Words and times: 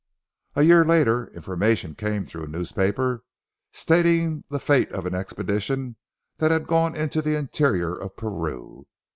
A 0.55 0.63
year 0.63 0.83
later 0.83 1.27
information 1.27 1.93
came 1.93 2.25
through 2.25 2.45
a 2.45 2.47
newspaper, 2.47 3.23
stating 3.71 4.43
the 4.49 4.59
fate 4.59 4.91
of 4.91 5.05
an 5.05 5.13
expedition 5.13 5.95
that 6.37 6.49
had 6.49 6.65
gone 6.65 6.95
into 6.97 7.21
the 7.21 7.35
interior 7.37 7.93
of 7.97 8.17
Peru. 8.17 8.87